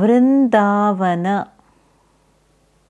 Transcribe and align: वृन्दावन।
वृन्दावन। 0.00 1.26